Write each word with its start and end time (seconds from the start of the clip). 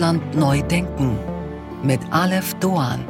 Deutschland 0.00 0.34
neu 0.34 0.62
denken 0.62 1.18
mit 1.82 2.00
Aleph 2.10 2.54
Doan. 2.54 3.04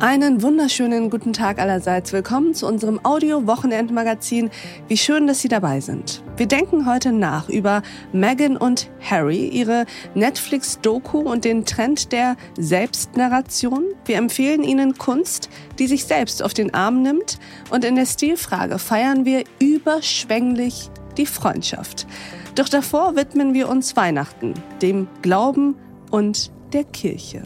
Einen 0.00 0.40
wunderschönen 0.40 1.10
guten 1.10 1.34
Tag 1.34 1.58
allerseits. 1.58 2.10
Willkommen 2.14 2.54
zu 2.54 2.66
unserem 2.66 2.98
Audio-Wochenendmagazin. 3.04 4.48
Wie 4.88 4.96
schön, 4.96 5.26
dass 5.26 5.42
Sie 5.42 5.48
dabei 5.48 5.80
sind. 5.80 6.22
Wir 6.38 6.46
denken 6.46 6.86
heute 6.86 7.12
nach 7.12 7.50
über 7.50 7.82
Meghan 8.14 8.56
und 8.56 8.88
Harry, 8.98 9.46
ihre 9.48 9.84
Netflix-Doku 10.14 11.18
und 11.18 11.44
den 11.44 11.66
Trend 11.66 12.12
der 12.12 12.36
Selbstnarration. 12.58 13.84
Wir 14.06 14.16
empfehlen 14.16 14.62
Ihnen 14.62 14.96
Kunst, 14.96 15.50
die 15.78 15.86
sich 15.86 16.06
selbst 16.06 16.42
auf 16.42 16.54
den 16.54 16.72
Arm 16.72 17.02
nimmt. 17.02 17.38
Und 17.68 17.84
in 17.84 17.94
der 17.94 18.06
Stilfrage 18.06 18.78
feiern 18.78 19.26
wir 19.26 19.44
überschwänglich 19.58 20.88
die 21.18 21.26
Freundschaft. 21.26 22.06
Doch 22.54 22.70
davor 22.70 23.16
widmen 23.16 23.52
wir 23.52 23.68
uns 23.68 23.96
Weihnachten, 23.96 24.54
dem 24.80 25.08
Glauben 25.20 25.74
und 26.10 26.50
der 26.72 26.84
Kirche. 26.84 27.42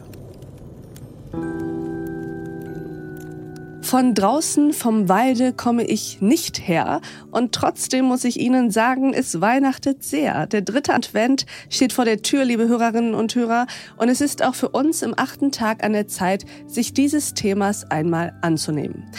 Von 3.90 4.14
draußen 4.14 4.72
vom 4.72 5.08
Walde 5.08 5.52
komme 5.52 5.82
ich 5.82 6.20
nicht 6.20 6.68
her 6.68 7.00
und 7.32 7.52
trotzdem 7.52 8.04
muss 8.04 8.22
ich 8.22 8.38
Ihnen 8.38 8.70
sagen, 8.70 9.12
es 9.12 9.40
weihnachtet 9.40 10.04
sehr. 10.04 10.46
Der 10.46 10.62
dritte 10.62 10.94
Advent 10.94 11.44
steht 11.68 11.92
vor 11.92 12.04
der 12.04 12.22
Tür, 12.22 12.44
liebe 12.44 12.68
Hörerinnen 12.68 13.14
und 13.14 13.34
Hörer, 13.34 13.66
und 13.96 14.08
es 14.08 14.20
ist 14.20 14.44
auch 14.44 14.54
für 14.54 14.68
uns 14.68 15.02
im 15.02 15.14
achten 15.16 15.50
Tag 15.50 15.82
an 15.82 15.92
der 15.92 16.06
Zeit, 16.06 16.44
sich 16.68 16.94
dieses 16.94 17.34
Themas 17.34 17.90
einmal 17.90 18.32
anzunehmen. 18.42 19.10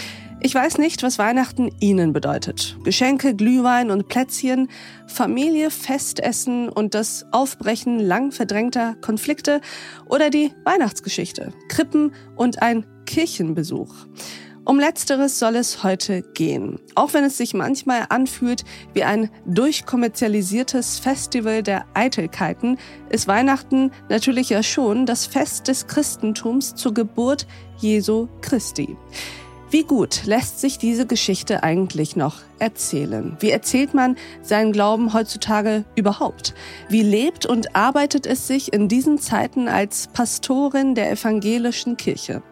Ich 0.43 0.55
weiß 0.55 0.79
nicht, 0.79 1.03
was 1.03 1.19
Weihnachten 1.19 1.69
Ihnen 1.79 2.13
bedeutet. 2.13 2.75
Geschenke, 2.83 3.35
Glühwein 3.35 3.91
und 3.91 4.07
Plätzchen, 4.07 4.69
Familie, 5.05 5.69
Festessen 5.69 6.67
und 6.67 6.95
das 6.95 7.27
Aufbrechen 7.31 7.99
lang 7.99 8.31
verdrängter 8.31 8.95
Konflikte 9.01 9.61
oder 10.07 10.31
die 10.31 10.51
Weihnachtsgeschichte, 10.65 11.53
Krippen 11.69 12.15
und 12.35 12.63
ein 12.63 12.87
Kirchenbesuch. 13.05 13.93
Um 14.65 14.79
letzteres 14.79 15.37
soll 15.37 15.57
es 15.57 15.83
heute 15.83 16.23
gehen. 16.33 16.79
Auch 16.95 17.13
wenn 17.13 17.23
es 17.23 17.37
sich 17.37 17.53
manchmal 17.53 18.07
anfühlt 18.09 18.63
wie 18.93 19.03
ein 19.03 19.29
durchkommerzialisiertes 19.45 20.97
Festival 20.97 21.61
der 21.61 21.85
Eitelkeiten, 21.93 22.79
ist 23.09 23.27
Weihnachten 23.27 23.91
natürlich 24.09 24.49
ja 24.49 24.63
schon 24.63 25.05
das 25.05 25.27
Fest 25.27 25.67
des 25.67 25.85
Christentums 25.85 26.73
zur 26.73 26.95
Geburt 26.95 27.45
Jesu 27.77 28.27
Christi. 28.41 28.97
Wie 29.71 29.83
gut 29.83 30.25
lässt 30.25 30.59
sich 30.59 30.79
diese 30.79 31.05
Geschichte 31.07 31.63
eigentlich 31.63 32.17
noch 32.17 32.41
erzählen? 32.59 33.37
Wie 33.39 33.51
erzählt 33.51 33.93
man 33.93 34.17
seinen 34.41 34.73
Glauben 34.73 35.13
heutzutage 35.13 35.85
überhaupt? 35.95 36.53
Wie 36.89 37.03
lebt 37.03 37.45
und 37.45 37.73
arbeitet 37.73 38.27
es 38.27 38.47
sich 38.47 38.73
in 38.73 38.89
diesen 38.89 39.17
Zeiten 39.17 39.69
als 39.69 40.09
Pastorin 40.09 40.93
der 40.93 41.09
evangelischen 41.09 41.95
Kirche? 41.95 42.43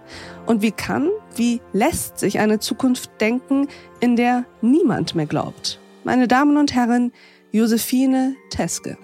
Und 0.45 0.61
wie 0.61 0.71
kann, 0.71 1.09
wie 1.35 1.59
lässt 1.73 2.19
sich 2.19 2.39
eine 2.39 2.59
Zukunft 2.59 3.09
denken, 3.19 3.67
in 3.99 4.15
der 4.15 4.45
niemand 4.61 5.13
mehr 5.13 5.25
glaubt? 5.25 5.77
Meine 6.05 6.29
Damen 6.29 6.55
und 6.55 6.73
Herren, 6.73 7.11
Josephine 7.51 8.37
Teske. 8.49 8.97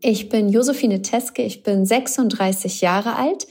Ich 0.00 0.28
bin 0.28 0.48
Josephine 0.48 1.02
Teske, 1.02 1.44
ich 1.44 1.62
bin 1.62 1.86
36 1.86 2.80
Jahre 2.80 3.14
alt 3.14 3.46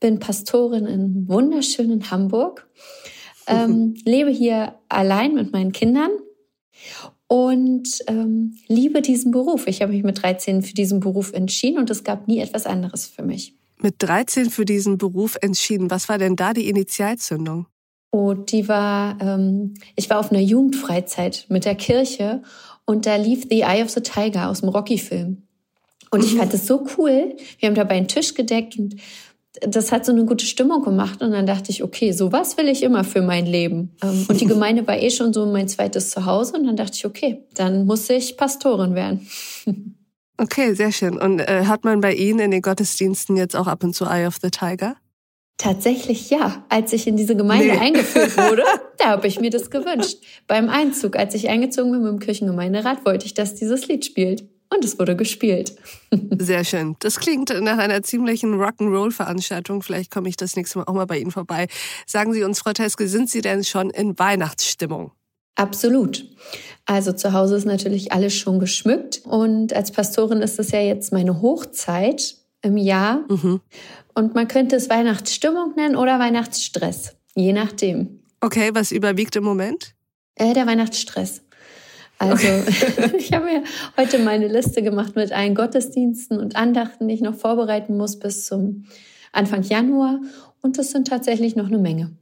bin 0.00 0.18
Pastorin 0.18 0.86
in 0.86 1.28
wunderschönen 1.28 2.10
Hamburg, 2.10 2.68
ähm, 3.46 3.94
lebe 4.04 4.30
hier 4.30 4.74
allein 4.88 5.34
mit 5.34 5.52
meinen 5.52 5.72
Kindern 5.72 6.10
und 7.28 7.88
ähm, 8.06 8.56
liebe 8.68 9.02
diesen 9.02 9.32
Beruf. 9.32 9.66
Ich 9.66 9.82
habe 9.82 9.92
mich 9.92 10.04
mit 10.04 10.22
13 10.22 10.62
für 10.62 10.74
diesen 10.74 11.00
Beruf 11.00 11.32
entschieden 11.32 11.78
und 11.78 11.90
es 11.90 12.04
gab 12.04 12.28
nie 12.28 12.38
etwas 12.38 12.66
anderes 12.66 13.06
für 13.06 13.22
mich. 13.22 13.54
Mit 13.78 13.96
13 13.98 14.50
für 14.50 14.64
diesen 14.64 14.96
Beruf 14.96 15.36
entschieden. 15.40 15.90
Was 15.90 16.08
war 16.08 16.18
denn 16.18 16.36
da 16.36 16.54
die 16.54 16.68
Initialzündung? 16.68 17.66
Oh, 18.10 18.32
die 18.32 18.68
war, 18.68 19.18
ähm, 19.20 19.74
ich 19.96 20.08
war 20.08 20.18
auf 20.18 20.30
einer 20.30 20.40
Jugendfreizeit 20.40 21.46
mit 21.48 21.64
der 21.64 21.74
Kirche 21.74 22.42
und 22.86 23.04
da 23.04 23.16
lief 23.16 23.46
The 23.50 23.62
Eye 23.62 23.82
of 23.82 23.90
the 23.90 24.00
Tiger 24.00 24.48
aus 24.48 24.60
dem 24.60 24.70
Rocky-Film. 24.70 25.42
Und 26.10 26.24
ich 26.24 26.34
mhm. 26.34 26.38
fand 26.38 26.54
es 26.54 26.66
so 26.66 26.86
cool. 26.96 27.36
Wir 27.58 27.68
haben 27.68 27.74
dabei 27.74 27.96
einen 27.96 28.08
Tisch 28.08 28.34
gedeckt 28.34 28.78
und 28.78 28.96
das 29.60 29.92
hat 29.92 30.04
so 30.04 30.12
eine 30.12 30.24
gute 30.24 30.44
Stimmung 30.44 30.82
gemacht 30.82 31.22
und 31.22 31.32
dann 31.32 31.46
dachte 31.46 31.70
ich, 31.70 31.82
okay, 31.82 32.12
sowas 32.12 32.56
will 32.56 32.68
ich 32.68 32.82
immer 32.82 33.04
für 33.04 33.22
mein 33.22 33.46
Leben. 33.46 33.96
Ähm, 34.02 34.26
und 34.28 34.40
die 34.40 34.46
Gemeinde 34.46 34.86
war 34.86 34.98
eh 34.98 35.10
schon 35.10 35.32
so 35.32 35.46
mein 35.46 35.68
zweites 35.68 36.10
Zuhause 36.10 36.56
und 36.56 36.66
dann 36.66 36.76
dachte 36.76 36.92
ich, 36.94 37.06
okay, 37.06 37.44
dann 37.54 37.86
muss 37.86 38.08
ich 38.10 38.36
Pastorin 38.36 38.94
werden. 38.94 39.26
Okay, 40.38 40.74
sehr 40.74 40.92
schön. 40.92 41.16
Und 41.16 41.40
äh, 41.40 41.64
hat 41.64 41.84
man 41.84 42.02
bei 42.02 42.12
Ihnen 42.12 42.40
in 42.40 42.50
den 42.50 42.60
Gottesdiensten 42.60 43.38
jetzt 43.38 43.56
auch 43.56 43.66
ab 43.66 43.82
und 43.82 43.94
zu 43.94 44.04
Eye 44.04 44.26
of 44.26 44.36
the 44.42 44.50
Tiger? 44.50 44.96
Tatsächlich 45.56 46.28
ja. 46.28 46.62
Als 46.68 46.92
ich 46.92 47.06
in 47.06 47.16
diese 47.16 47.34
Gemeinde 47.34 47.72
nee. 47.72 47.78
eingeführt 47.78 48.36
wurde, 48.50 48.62
da 48.98 49.06
habe 49.06 49.26
ich 49.26 49.40
mir 49.40 49.48
das 49.48 49.70
gewünscht. 49.70 50.18
Beim 50.46 50.68
Einzug, 50.68 51.16
als 51.16 51.34
ich 51.34 51.48
eingezogen 51.48 51.92
bin 51.92 52.02
mit 52.02 52.12
dem 52.12 52.18
Kirchengemeinderat, 52.18 53.06
wollte 53.06 53.24
ich, 53.24 53.32
dass 53.32 53.54
dieses 53.54 53.88
Lied 53.88 54.04
spielt. 54.04 54.44
Und 54.72 54.84
es 54.84 54.98
wurde 54.98 55.16
gespielt. 55.16 55.76
Sehr 56.38 56.64
schön. 56.64 56.96
Das 57.00 57.20
klingt 57.20 57.50
nach 57.60 57.78
einer 57.78 58.02
ziemlichen 58.02 58.54
Rock'n'Roll-Veranstaltung. 58.54 59.82
Vielleicht 59.82 60.10
komme 60.10 60.28
ich 60.28 60.36
das 60.36 60.56
nächste 60.56 60.78
Mal 60.78 60.84
auch 60.84 60.94
mal 60.94 61.06
bei 61.06 61.18
Ihnen 61.18 61.30
vorbei. 61.30 61.68
Sagen 62.06 62.32
Sie 62.32 62.42
uns, 62.42 62.58
Frau 62.58 62.72
Teske, 62.72 63.08
sind 63.08 63.30
Sie 63.30 63.40
denn 63.40 63.64
schon 63.64 63.90
in 63.90 64.18
Weihnachtsstimmung? 64.18 65.12
Absolut. 65.54 66.26
Also 66.84 67.12
zu 67.12 67.32
Hause 67.32 67.56
ist 67.56 67.64
natürlich 67.64 68.12
alles 68.12 68.34
schon 68.34 68.60
geschmückt. 68.60 69.22
Und 69.24 69.72
als 69.72 69.90
Pastorin 69.90 70.42
ist 70.42 70.58
es 70.58 70.70
ja 70.70 70.80
jetzt 70.80 71.12
meine 71.12 71.40
Hochzeit 71.40 72.36
im 72.62 72.76
Jahr. 72.76 73.24
Mhm. 73.28 73.60
Und 74.14 74.34
man 74.34 74.48
könnte 74.48 74.76
es 74.76 74.90
Weihnachtsstimmung 74.90 75.74
nennen 75.76 75.96
oder 75.96 76.18
Weihnachtsstress. 76.18 77.16
Je 77.34 77.52
nachdem. 77.52 78.20
Okay, 78.40 78.70
was 78.72 78.92
überwiegt 78.92 79.36
im 79.36 79.44
Moment? 79.44 79.94
Äh, 80.34 80.52
der 80.52 80.66
Weihnachtsstress. 80.66 81.42
Also 82.18 82.32
okay. 82.32 82.62
ich 83.18 83.32
habe 83.32 83.44
mir 83.44 83.62
heute 83.96 84.18
meine 84.18 84.48
Liste 84.48 84.82
gemacht 84.82 85.16
mit 85.16 85.32
allen 85.32 85.54
Gottesdiensten 85.54 86.38
und 86.38 86.56
Andachten, 86.56 87.08
die 87.08 87.14
ich 87.14 87.20
noch 87.20 87.34
vorbereiten 87.34 87.96
muss 87.96 88.18
bis 88.18 88.46
zum 88.46 88.86
Anfang 89.32 89.62
Januar. 89.62 90.20
Und 90.62 90.78
das 90.78 90.90
sind 90.90 91.08
tatsächlich 91.08 91.56
noch 91.56 91.66
eine 91.66 91.78
Menge. 91.78 92.16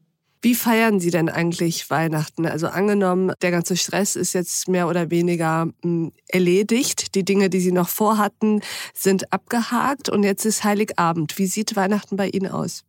Wie 0.44 0.54
feiern 0.54 1.00
Sie 1.00 1.10
denn 1.10 1.30
eigentlich 1.30 1.88
Weihnachten? 1.88 2.44
Also 2.44 2.66
angenommen, 2.66 3.32
der 3.40 3.50
ganze 3.50 3.78
Stress 3.78 4.14
ist 4.14 4.34
jetzt 4.34 4.68
mehr 4.68 4.88
oder 4.88 5.10
weniger 5.10 5.68
hm, 5.82 6.12
erledigt. 6.28 7.14
Die 7.14 7.24
Dinge, 7.24 7.48
die 7.48 7.60
Sie 7.60 7.72
noch 7.72 7.88
vorhatten, 7.88 8.60
sind 8.92 9.32
abgehakt 9.32 10.10
und 10.10 10.22
jetzt 10.22 10.44
ist 10.44 10.62
Heiligabend. 10.62 11.38
Wie 11.38 11.46
sieht 11.46 11.76
Weihnachten 11.76 12.16
bei 12.16 12.28
Ihnen 12.28 12.50
aus? 12.50 12.84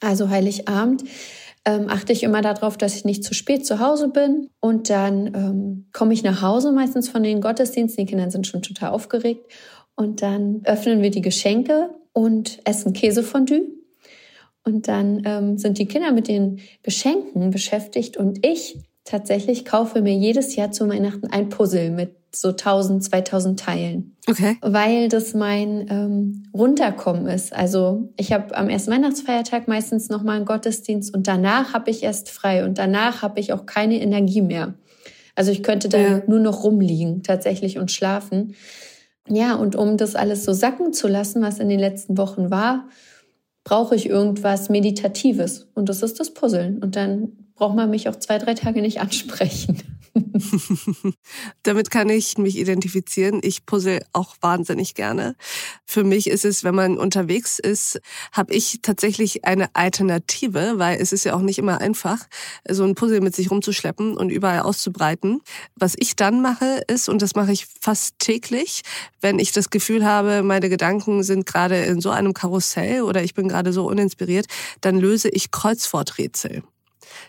Also 0.00 0.30
Heiligabend 0.30 1.04
ähm, 1.64 1.88
achte 1.88 2.12
ich 2.12 2.22
immer 2.22 2.40
darauf, 2.40 2.76
dass 2.76 2.94
ich 2.94 3.04
nicht 3.04 3.24
zu 3.24 3.34
spät 3.34 3.66
zu 3.66 3.80
Hause 3.80 4.08
bin. 4.08 4.48
Und 4.60 4.90
dann 4.90 5.26
ähm, 5.34 5.88
komme 5.92 6.14
ich 6.14 6.22
nach 6.22 6.42
Hause 6.42 6.72
meistens 6.72 7.08
von 7.08 7.22
den 7.22 7.40
Gottesdiensten. 7.40 8.06
Die 8.06 8.10
Kinder 8.10 8.30
sind 8.30 8.46
schon 8.46 8.62
total 8.62 8.90
aufgeregt. 8.90 9.50
Und 9.94 10.22
dann 10.22 10.62
öffnen 10.64 11.02
wir 11.02 11.10
die 11.10 11.22
Geschenke 11.22 11.90
und 12.12 12.60
essen 12.64 12.92
Käsefondue. 12.92 13.62
Und 14.64 14.86
dann 14.86 15.22
ähm, 15.24 15.58
sind 15.58 15.78
die 15.78 15.86
Kinder 15.86 16.12
mit 16.12 16.28
den 16.28 16.60
Geschenken 16.82 17.50
beschäftigt 17.50 18.16
und 18.16 18.44
ich 18.46 18.78
tatsächlich 19.04 19.64
kaufe 19.64 20.02
mir 20.02 20.14
jedes 20.14 20.54
Jahr 20.56 20.70
zu 20.70 20.86
Weihnachten 20.88 21.28
ein 21.28 21.48
Puzzle 21.48 21.90
mit 21.90 22.17
so 22.34 22.48
1000, 22.48 23.04
2000 23.04 23.58
Teilen. 23.58 24.16
Okay. 24.28 24.56
Weil 24.60 25.08
das 25.08 25.34
mein 25.34 25.86
ähm, 25.90 26.44
Runterkommen 26.54 27.26
ist. 27.26 27.52
Also 27.52 28.12
ich 28.16 28.32
habe 28.32 28.56
am 28.56 28.68
ersten 28.68 28.90
Weihnachtsfeiertag 28.90 29.68
meistens 29.68 30.08
nochmal 30.08 30.36
einen 30.36 30.44
Gottesdienst 30.44 31.14
und 31.14 31.26
danach 31.26 31.72
habe 31.72 31.90
ich 31.90 32.02
erst 32.02 32.30
frei 32.30 32.64
und 32.64 32.78
danach 32.78 33.22
habe 33.22 33.40
ich 33.40 33.52
auch 33.52 33.66
keine 33.66 34.00
Energie 34.00 34.42
mehr. 34.42 34.74
Also 35.34 35.52
ich 35.52 35.62
könnte 35.62 35.88
da 35.88 35.98
ja. 35.98 36.22
nur 36.26 36.40
noch 36.40 36.64
rumliegen 36.64 37.22
tatsächlich 37.22 37.78
und 37.78 37.90
schlafen. 37.90 38.54
Ja, 39.28 39.54
und 39.54 39.76
um 39.76 39.96
das 39.96 40.14
alles 40.14 40.44
so 40.44 40.52
sacken 40.52 40.92
zu 40.92 41.06
lassen, 41.06 41.42
was 41.42 41.58
in 41.58 41.68
den 41.68 41.78
letzten 41.78 42.18
Wochen 42.18 42.50
war, 42.50 42.88
brauche 43.64 43.94
ich 43.94 44.08
irgendwas 44.08 44.68
Meditatives. 44.68 45.68
Und 45.74 45.88
das 45.88 46.02
ist 46.02 46.18
das 46.20 46.32
Puzzeln. 46.32 46.82
Und 46.82 46.96
dann 46.96 47.32
braucht 47.54 47.76
man 47.76 47.90
mich 47.90 48.08
auch 48.08 48.16
zwei, 48.16 48.38
drei 48.38 48.54
Tage 48.54 48.80
nicht 48.80 49.00
ansprechen. 49.00 49.78
Damit 51.62 51.90
kann 51.90 52.08
ich 52.08 52.38
mich 52.38 52.58
identifizieren. 52.58 53.40
Ich 53.42 53.66
puzzle 53.66 54.04
auch 54.12 54.36
wahnsinnig 54.40 54.94
gerne. 54.94 55.36
Für 55.84 56.04
mich 56.04 56.28
ist 56.28 56.44
es, 56.44 56.64
wenn 56.64 56.74
man 56.74 56.98
unterwegs 56.98 57.58
ist, 57.58 58.00
habe 58.32 58.54
ich 58.54 58.80
tatsächlich 58.82 59.44
eine 59.44 59.74
Alternative, 59.74 60.74
weil 60.78 61.00
es 61.00 61.12
ist 61.12 61.24
ja 61.24 61.34
auch 61.34 61.40
nicht 61.40 61.58
immer 61.58 61.80
einfach, 61.80 62.26
so 62.68 62.84
ein 62.84 62.94
Puzzle 62.94 63.20
mit 63.20 63.34
sich 63.34 63.50
rumzuschleppen 63.50 64.16
und 64.16 64.30
überall 64.30 64.60
auszubreiten. 64.60 65.40
Was 65.76 65.94
ich 65.96 66.16
dann 66.16 66.42
mache, 66.42 66.82
ist, 66.88 67.08
und 67.08 67.22
das 67.22 67.34
mache 67.34 67.52
ich 67.52 67.66
fast 67.80 68.18
täglich, 68.18 68.82
wenn 69.20 69.38
ich 69.38 69.52
das 69.52 69.70
Gefühl 69.70 70.04
habe, 70.04 70.42
meine 70.42 70.68
Gedanken 70.68 71.22
sind 71.22 71.46
gerade 71.46 71.84
in 71.84 72.00
so 72.00 72.10
einem 72.10 72.34
Karussell 72.34 73.02
oder 73.02 73.22
ich 73.22 73.34
bin 73.34 73.48
gerade 73.48 73.72
so 73.72 73.86
uninspiriert, 73.86 74.46
dann 74.80 74.98
löse 74.98 75.28
ich 75.28 75.50
Kreuzworträtsel. 75.50 76.62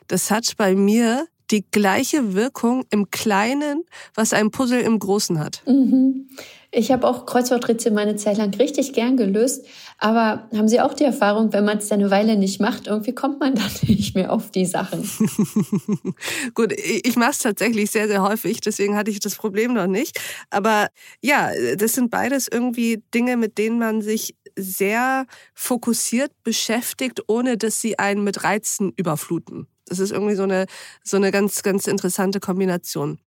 Das 0.07 0.31
hat 0.31 0.55
bei 0.57 0.75
mir 0.75 1.27
die 1.51 1.65
gleiche 1.71 2.33
Wirkung 2.33 2.85
im 2.89 3.11
Kleinen, 3.11 3.83
was 4.15 4.33
ein 4.33 4.51
Puzzle 4.51 4.81
im 4.81 4.99
Großen 4.99 5.39
hat. 5.39 5.63
Mhm. 5.65 6.29
Ich 6.71 6.91
habe 6.91 7.07
auch 7.07 7.25
Kreuzworträtsel 7.25 7.91
meine 7.91 8.15
Zeit 8.15 8.37
lang 8.37 8.53
richtig 8.53 8.93
gern 8.93 9.17
gelöst, 9.17 9.65
aber 9.97 10.47
haben 10.55 10.67
Sie 10.67 10.79
auch 10.79 10.93
die 10.93 11.03
Erfahrung, 11.03 11.51
wenn 11.51 11.65
man 11.65 11.79
es 11.79 11.87
dann 11.87 11.99
eine 11.99 12.11
Weile 12.11 12.37
nicht 12.37 12.61
macht, 12.61 12.85
irgendwie 12.85 13.15
kommt 13.15 13.39
man 13.39 13.55
dann 13.55 13.71
nicht 13.87 14.13
mehr 14.13 14.31
auf 14.31 14.51
die 14.51 14.67
Sachen? 14.67 15.09
Gut, 16.53 16.71
ich 16.73 17.15
mache 17.15 17.31
es 17.31 17.39
tatsächlich 17.39 17.89
sehr, 17.89 18.07
sehr 18.07 18.21
häufig, 18.21 18.61
deswegen 18.61 18.95
hatte 18.95 19.09
ich 19.09 19.19
das 19.19 19.35
Problem 19.35 19.73
noch 19.73 19.87
nicht. 19.87 20.19
Aber 20.51 20.89
ja, 21.21 21.49
das 21.75 21.93
sind 21.93 22.11
beides 22.11 22.47
irgendwie 22.47 23.01
Dinge, 23.15 23.35
mit 23.35 23.57
denen 23.57 23.79
man 23.79 24.03
sich 24.03 24.35
sehr 24.55 25.25
fokussiert 25.55 26.31
beschäftigt, 26.43 27.23
ohne 27.27 27.57
dass 27.57 27.81
sie 27.81 27.97
einen 27.97 28.23
mit 28.23 28.43
Reizen 28.43 28.93
überfluten. 28.95 29.67
Das 29.89 29.99
ist 29.99 30.11
irgendwie 30.11 30.35
so 30.35 30.43
eine, 30.43 30.67
so 31.03 31.17
eine 31.17 31.31
ganz, 31.31 31.63
ganz 31.63 31.87
interessante 31.87 32.39
Kombination. 32.39 33.19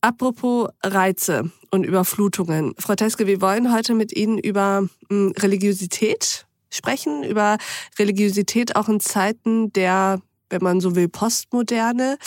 Apropos 0.00 0.68
Reize 0.82 1.50
und 1.70 1.84
Überflutungen. 1.84 2.74
Frau 2.78 2.94
Teske, 2.94 3.26
wir 3.26 3.40
wollen 3.40 3.72
heute 3.72 3.94
mit 3.94 4.14
Ihnen 4.14 4.38
über 4.38 4.86
hm, 5.08 5.32
Religiosität 5.38 6.46
sprechen, 6.70 7.24
über 7.24 7.56
Religiosität 7.98 8.76
auch 8.76 8.88
in 8.88 9.00
Zeiten 9.00 9.72
der, 9.72 10.20
wenn 10.50 10.62
man 10.62 10.80
so 10.80 10.94
will, 10.94 11.08
Postmoderne. 11.08 12.18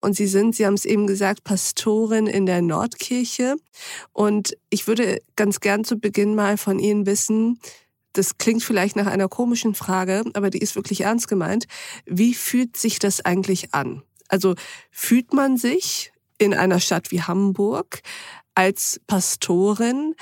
Und 0.00 0.16
Sie 0.16 0.26
sind, 0.26 0.56
Sie 0.56 0.64
haben 0.64 0.74
es 0.74 0.84
eben 0.84 1.06
gesagt, 1.06 1.44
Pastorin 1.44 2.26
in 2.26 2.46
der 2.46 2.62
Nordkirche. 2.62 3.56
Und 4.12 4.56
ich 4.70 4.86
würde 4.86 5.20
ganz 5.36 5.60
gern 5.60 5.84
zu 5.84 5.98
Beginn 5.98 6.34
mal 6.34 6.56
von 6.56 6.78
Ihnen 6.78 7.04
wissen, 7.04 7.60
das 8.16 8.38
klingt 8.38 8.62
vielleicht 8.62 8.96
nach 8.96 9.06
einer 9.06 9.28
komischen 9.28 9.74
Frage, 9.74 10.24
aber 10.34 10.50
die 10.50 10.58
ist 10.58 10.76
wirklich 10.76 11.02
ernst 11.02 11.28
gemeint. 11.28 11.66
Wie 12.06 12.34
fühlt 12.34 12.76
sich 12.76 12.98
das 12.98 13.24
eigentlich 13.24 13.74
an? 13.74 14.02
Also 14.28 14.54
fühlt 14.90 15.32
man 15.32 15.56
sich 15.56 16.12
in 16.38 16.54
einer 16.54 16.80
Stadt 16.80 17.10
wie 17.10 17.22
Hamburg 17.22 18.00
als 18.54 19.00
Pastorin 19.06 20.14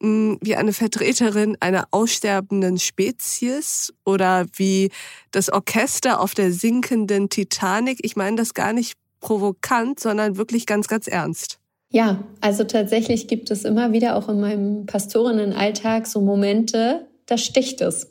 hm, 0.00 0.38
wie 0.40 0.56
eine 0.56 0.72
Vertreterin 0.72 1.56
einer 1.60 1.86
aussterbenden 1.90 2.78
Spezies 2.78 3.92
oder 4.04 4.46
wie 4.54 4.90
das 5.30 5.50
Orchester 5.50 6.20
auf 6.20 6.34
der 6.34 6.52
sinkenden 6.52 7.28
Titanic. 7.28 8.00
Ich 8.02 8.16
meine 8.16 8.36
das 8.36 8.54
gar 8.54 8.72
nicht 8.72 8.94
provokant, 9.20 10.00
sondern 10.00 10.36
wirklich 10.36 10.66
ganz, 10.66 10.88
ganz 10.88 11.06
ernst. 11.06 11.58
Ja, 11.90 12.24
also 12.40 12.64
tatsächlich 12.64 13.28
gibt 13.28 13.50
es 13.50 13.64
immer 13.64 13.92
wieder 13.92 14.16
auch 14.16 14.28
in 14.28 14.40
meinem 14.40 14.84
Pastorinnenalltag 14.84 16.08
so 16.08 16.20
Momente, 16.20 17.06
da 17.26 17.38
sticht 17.38 17.80
es. 17.80 18.10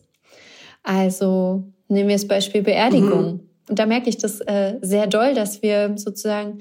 Also 0.84 1.64
nehmen 1.88 2.10
wir 2.10 2.16
das 2.16 2.28
Beispiel 2.28 2.62
Beerdigung. 2.62 3.34
Mhm. 3.34 3.40
Und 3.70 3.80
da 3.80 3.86
merke 3.86 4.10
ich 4.10 4.18
das 4.18 4.42
äh, 4.42 4.78
sehr 4.82 5.08
doll, 5.08 5.34
dass 5.34 5.62
wir 5.62 5.94
sozusagen 5.96 6.60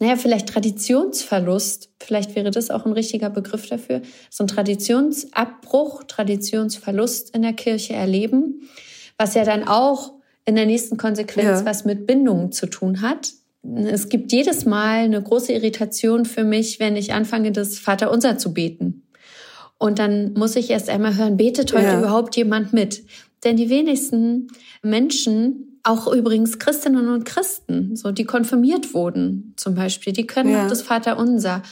naja, 0.00 0.16
vielleicht 0.16 0.48
Traditionsverlust, 0.48 1.90
vielleicht 2.00 2.34
wäre 2.34 2.50
das 2.50 2.70
auch 2.70 2.86
ein 2.86 2.92
richtiger 2.92 3.28
Begriff 3.28 3.68
dafür, 3.68 4.00
so 4.30 4.44
ein 4.44 4.46
Traditionsabbruch, 4.46 6.04
Traditionsverlust 6.04 7.34
in 7.34 7.42
der 7.42 7.52
Kirche 7.52 7.92
erleben, 7.92 8.62
was 9.18 9.34
ja 9.34 9.44
dann 9.44 9.68
auch 9.68 10.14
in 10.46 10.54
der 10.54 10.64
nächsten 10.64 10.96
Konsequenz 10.96 11.60
ja. 11.60 11.66
was 11.66 11.84
mit 11.84 12.06
Bindungen 12.06 12.50
zu 12.50 12.66
tun 12.66 13.02
hat. 13.02 13.32
Es 13.62 14.08
gibt 14.08 14.32
jedes 14.32 14.64
Mal 14.64 15.04
eine 15.04 15.22
große 15.22 15.52
Irritation 15.52 16.24
für 16.24 16.44
mich, 16.44 16.80
wenn 16.80 16.96
ich 16.96 17.12
anfange, 17.12 17.52
das 17.52 17.78
Vaterunser 17.78 18.38
zu 18.38 18.54
beten. 18.54 18.89
Und 19.80 19.98
dann 19.98 20.34
muss 20.34 20.56
ich 20.56 20.68
erst 20.68 20.90
einmal 20.90 21.16
hören, 21.16 21.38
betet 21.38 21.72
heute 21.72 21.84
ja. 21.84 21.98
überhaupt 21.98 22.36
jemand 22.36 22.74
mit? 22.74 23.02
Denn 23.42 23.56
die 23.56 23.70
wenigsten 23.70 24.48
Menschen 24.82 25.80
auch 25.82 26.06
übrigens 26.12 26.58
Christinnen 26.58 27.08
und 27.08 27.24
Christen, 27.24 27.96
so 27.96 28.12
die 28.12 28.24
konfirmiert 28.24 28.92
wurden 28.92 29.54
zum 29.56 29.74
Beispiel, 29.74 30.12
die 30.12 30.26
können 30.26 30.50
ja. 30.50 30.62
noch 30.62 30.68
das 30.68 30.82
Vaterunser 30.82 31.62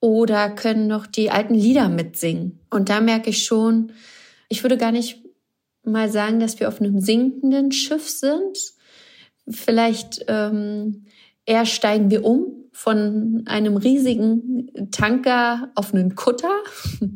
oder 0.00 0.50
können 0.50 0.88
noch 0.88 1.06
die 1.06 1.30
alten 1.30 1.54
Lieder 1.54 1.88
mitsingen. 1.88 2.58
Und 2.70 2.88
da 2.88 3.00
merke 3.00 3.30
ich 3.30 3.44
schon, 3.44 3.92
ich 4.48 4.64
würde 4.64 4.76
gar 4.76 4.90
nicht 4.90 5.22
mal 5.84 6.10
sagen, 6.10 6.40
dass 6.40 6.58
wir 6.58 6.66
auf 6.66 6.80
einem 6.80 7.00
sinkenden 7.00 7.70
Schiff 7.70 8.08
sind. 8.08 8.58
Vielleicht 9.48 10.24
ähm, 10.26 11.04
eher 11.46 11.66
steigen 11.66 12.10
wir 12.10 12.24
um 12.24 12.64
von 12.72 13.44
einem 13.46 13.76
riesigen 13.76 14.90
Tanker 14.90 15.70
auf 15.76 15.94
einen 15.94 16.16
Kutter. 16.16 16.52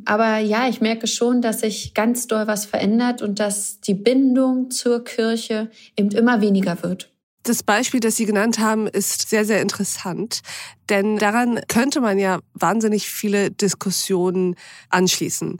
Aber 0.04 0.38
ja, 0.38 0.68
ich 0.68 0.80
merke 0.80 1.08
schon, 1.08 1.42
dass 1.42 1.60
sich 1.60 1.94
ganz 1.94 2.28
doll 2.28 2.46
was 2.46 2.64
verändert 2.64 3.22
und 3.22 3.40
dass 3.40 3.80
die 3.80 3.94
Bindung 3.94 4.70
zur 4.70 5.02
Kirche 5.02 5.70
eben 5.96 6.10
immer 6.10 6.40
weniger 6.40 6.82
wird. 6.82 7.10
Das 7.42 7.62
Beispiel, 7.62 8.00
das 8.00 8.16
Sie 8.16 8.26
genannt 8.26 8.58
haben, 8.58 8.86
ist 8.86 9.30
sehr, 9.30 9.44
sehr 9.44 9.62
interessant, 9.62 10.42
denn 10.90 11.16
daran 11.16 11.60
könnte 11.66 12.00
man 12.00 12.18
ja 12.18 12.40
wahnsinnig 12.52 13.08
viele 13.08 13.50
Diskussionen 13.50 14.54
anschließen. 14.90 15.58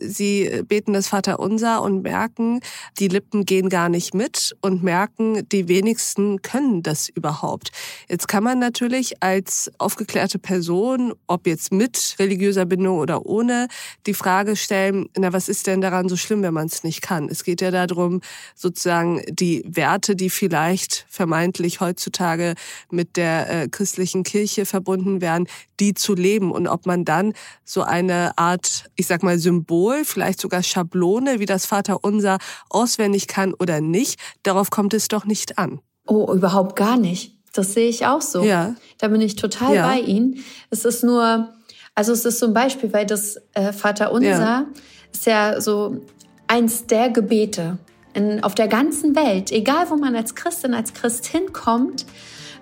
Sie 0.00 0.62
beten 0.66 0.92
das 0.92 1.08
Vaterunser 1.08 1.82
und 1.82 2.02
merken, 2.02 2.60
die 2.98 3.08
Lippen 3.08 3.44
gehen 3.44 3.68
gar 3.68 3.88
nicht 3.88 4.14
mit 4.14 4.56
und 4.60 4.82
merken, 4.82 5.46
die 5.50 5.68
wenigsten 5.68 6.42
können 6.42 6.82
das 6.82 7.08
überhaupt. 7.08 7.70
Jetzt 8.08 8.28
kann 8.28 8.42
man 8.42 8.58
natürlich 8.58 9.22
als 9.22 9.70
aufgeklärte 9.78 10.38
Person, 10.38 11.12
ob 11.26 11.46
jetzt 11.46 11.72
mit 11.72 12.16
religiöser 12.18 12.64
Bindung 12.64 12.98
oder 12.98 13.26
ohne, 13.26 13.68
die 14.06 14.14
Frage 14.14 14.56
stellen, 14.56 15.08
na, 15.16 15.32
was 15.32 15.48
ist 15.48 15.66
denn 15.66 15.80
daran 15.80 16.08
so 16.08 16.16
schlimm, 16.16 16.42
wenn 16.42 16.54
man 16.54 16.66
es 16.66 16.82
nicht 16.84 17.02
kann? 17.02 17.28
Es 17.28 17.44
geht 17.44 17.60
ja 17.60 17.70
darum, 17.70 18.20
sozusagen 18.54 19.22
die 19.28 19.62
Werte, 19.66 20.16
die 20.16 20.30
vielleicht 20.30 21.06
vermeintlich 21.08 21.80
heutzutage 21.80 22.54
mit 22.90 23.16
der 23.16 23.50
äh, 23.50 23.68
christlichen 23.68 24.22
Kirche 24.22 24.66
verbunden 24.66 25.20
werden, 25.20 25.46
die 25.80 25.94
zu 25.94 26.14
leben 26.14 26.52
und 26.52 26.68
ob 26.68 26.86
man 26.86 27.04
dann 27.04 27.32
so 27.64 27.82
eine 27.82 28.36
Art, 28.38 28.90
ich 28.96 29.06
sag 29.06 29.22
mal, 29.22 29.38
Symbol, 29.38 29.89
vielleicht 30.04 30.40
sogar 30.40 30.62
Schablone, 30.62 31.38
wie 31.38 31.46
das 31.46 31.66
Vaterunser 31.66 32.38
auswendig 32.68 33.26
kann 33.26 33.54
oder 33.54 33.80
nicht, 33.80 34.18
darauf 34.42 34.70
kommt 34.70 34.94
es 34.94 35.08
doch 35.08 35.24
nicht 35.24 35.58
an. 35.58 35.80
Oh, 36.06 36.32
überhaupt 36.32 36.76
gar 36.76 36.96
nicht. 36.96 37.36
Das 37.52 37.74
sehe 37.74 37.88
ich 37.88 38.06
auch 38.06 38.22
so. 38.22 38.42
Ja. 38.42 38.74
Da 38.98 39.08
bin 39.08 39.20
ich 39.20 39.36
total 39.36 39.74
ja. 39.74 39.86
bei 39.86 40.00
Ihnen. 40.00 40.42
Es 40.70 40.84
ist 40.84 41.02
nur, 41.02 41.48
also 41.94 42.12
es 42.12 42.24
ist 42.24 42.38
so 42.38 42.46
ein 42.46 42.54
Beispiel, 42.54 42.92
weil 42.92 43.06
das 43.06 43.36
äh, 43.54 43.72
Vaterunser 43.72 44.28
ja. 44.28 44.66
ist 45.12 45.26
ja 45.26 45.60
so 45.60 46.00
eins 46.46 46.86
der 46.86 47.10
Gebete 47.10 47.78
in, 48.14 48.42
auf 48.42 48.54
der 48.54 48.68
ganzen 48.68 49.14
Welt, 49.16 49.52
egal 49.52 49.90
wo 49.90 49.96
man 49.96 50.14
als 50.16 50.34
Christin, 50.34 50.74
als 50.74 50.94
Christ 50.94 51.26
hinkommt, 51.26 52.06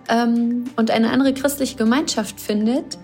ähm, 0.09 0.65
und 0.77 0.91
eine 0.91 1.11
andere 1.11 1.35
christliche 1.35 1.77
Gemeinschaft 1.77 2.41
findet, 2.41 2.99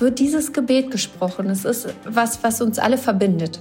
wird 0.00 0.18
dieses 0.18 0.52
Gebet 0.52 0.90
gesprochen. 0.90 1.50
Es 1.50 1.64
ist 1.64 1.88
was, 2.04 2.42
was 2.42 2.60
uns 2.60 2.78
alle 2.78 2.98
verbindet. 2.98 3.60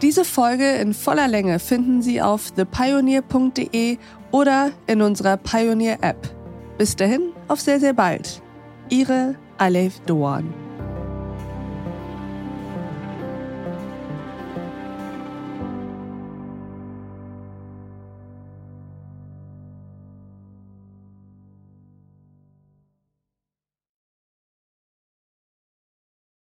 Diese 0.00 0.24
Folge 0.24 0.68
in 0.76 0.94
voller 0.94 1.28
Länge 1.28 1.58
finden 1.60 2.02
Sie 2.02 2.20
auf 2.20 2.50
thepioneer.de 2.50 3.98
oder 4.32 4.70
in 4.88 5.00
unserer 5.00 5.36
Pioneer 5.36 5.98
App. 6.00 6.28
Bis 6.76 6.96
dahin, 6.96 7.32
auf 7.46 7.60
sehr, 7.60 7.78
sehr 7.78 7.92
bald. 7.92 8.42
Ihre 8.88 9.36
Alef 9.58 10.00
Doan. 10.00 10.61